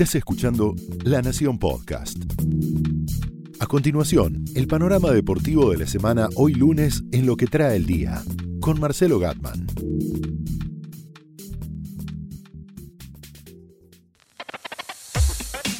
[0.00, 0.74] Estás escuchando
[1.04, 2.16] La Nación Podcast.
[3.58, 7.84] A continuación, el panorama deportivo de la semana hoy lunes en lo que trae el
[7.84, 8.22] día,
[8.62, 9.66] con Marcelo Gatman.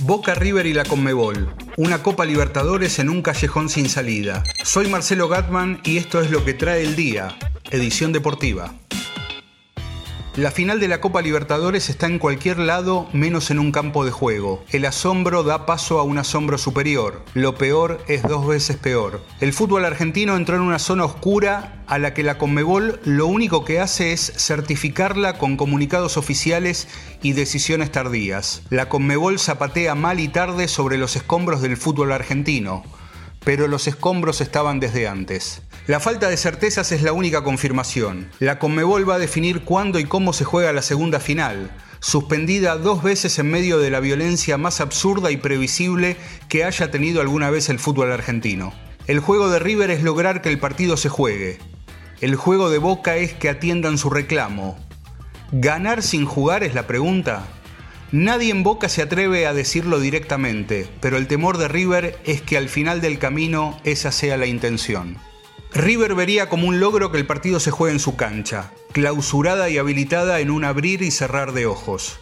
[0.00, 1.54] Boca River y la Conmebol.
[1.78, 4.44] Una Copa Libertadores en un callejón sin salida.
[4.62, 7.38] Soy Marcelo Gatman y esto es lo que trae el día,
[7.70, 8.79] edición deportiva.
[10.40, 14.10] La final de la Copa Libertadores está en cualquier lado menos en un campo de
[14.10, 14.64] juego.
[14.70, 17.22] El asombro da paso a un asombro superior.
[17.34, 19.22] Lo peor es dos veces peor.
[19.40, 23.66] El fútbol argentino entró en una zona oscura a la que la Conmebol lo único
[23.66, 26.88] que hace es certificarla con comunicados oficiales
[27.20, 28.62] y decisiones tardías.
[28.70, 32.82] La Conmebol zapatea mal y tarde sobre los escombros del fútbol argentino
[33.44, 35.62] pero los escombros estaban desde antes.
[35.86, 38.28] La falta de certezas es la única confirmación.
[38.38, 43.02] La Conmebol va a definir cuándo y cómo se juega la segunda final, suspendida dos
[43.02, 46.16] veces en medio de la violencia más absurda y previsible
[46.48, 48.72] que haya tenido alguna vez el fútbol argentino.
[49.06, 51.58] El juego de River es lograr que el partido se juegue.
[52.20, 54.78] El juego de Boca es que atiendan su reclamo.
[55.52, 57.44] ¿Ganar sin jugar es la pregunta?
[58.12, 62.56] Nadie en Boca se atreve a decirlo directamente, pero el temor de River es que
[62.56, 65.16] al final del camino esa sea la intención.
[65.72, 69.78] River vería como un logro que el partido se juegue en su cancha, clausurada y
[69.78, 72.18] habilitada en un abrir y cerrar de ojos.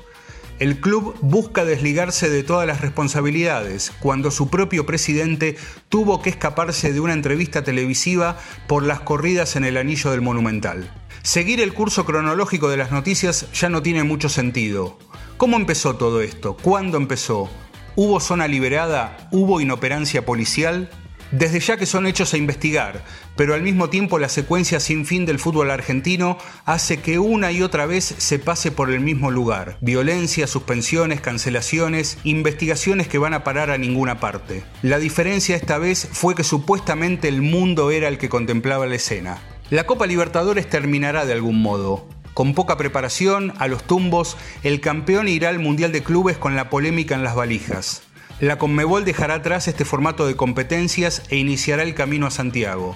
[0.58, 5.56] El club busca desligarse de todas las responsabilidades cuando su propio presidente
[5.89, 8.36] tuvo que escaparse de una entrevista televisiva
[8.67, 10.92] por las corridas en el anillo del Monumental.
[11.23, 14.98] Seguir el curso cronológico de las noticias ya no tiene mucho sentido.
[15.39, 16.56] ¿Cómo empezó todo esto?
[16.56, 17.48] ¿Cuándo empezó?
[17.94, 19.28] ¿Hubo zona liberada?
[19.31, 20.91] ¿Hubo inoperancia policial?
[21.30, 23.05] Desde ya que son hechos a investigar,
[23.36, 27.62] pero al mismo tiempo la secuencia sin fin del fútbol argentino hace que una y
[27.62, 29.78] otra vez se pase por el mismo lugar.
[29.80, 34.64] Violencia, suspensiones, cancelaciones, investigaciones que van a parar a ninguna parte.
[34.83, 39.39] La diferencia esta vez fue que supuestamente el mundo era el que contemplaba la escena.
[39.70, 42.08] La Copa Libertadores terminará de algún modo,
[42.39, 46.71] con poca preparación, a los tumbos, el campeón irá al Mundial de Clubes con la
[46.71, 48.03] polémica en las valijas.
[48.39, 52.95] La Conmebol dejará atrás este formato de competencias e iniciará el camino a Santiago.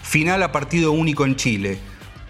[0.00, 1.78] Final a partido único en Chile.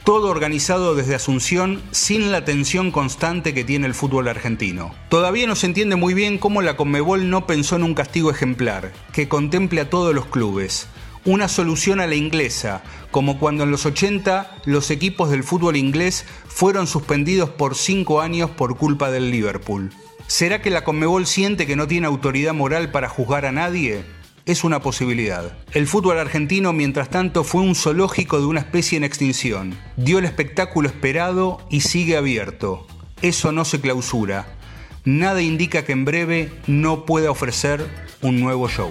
[0.03, 4.93] Todo organizado desde Asunción sin la tensión constante que tiene el fútbol argentino.
[5.11, 8.93] Todavía no se entiende muy bien cómo la Conmebol no pensó en un castigo ejemplar,
[9.13, 10.89] que contemple a todos los clubes
[11.25, 16.25] una solución a la inglesa, como cuando en los 80 los equipos del fútbol inglés
[16.47, 19.91] fueron suspendidos por cinco años por culpa del Liverpool.
[20.27, 24.05] ¿Será que la Conmebol siente que no tiene autoridad moral para juzgar a nadie?
[24.45, 25.57] Es una posibilidad.
[25.73, 29.79] El fútbol argentino, mientras tanto, fue un zoológico de una especie en extinción.
[29.97, 32.87] Dio el espectáculo esperado y sigue abierto.
[33.21, 34.47] Eso no se clausura.
[35.05, 37.87] Nada indica que en breve no pueda ofrecer
[38.21, 38.91] un nuevo show.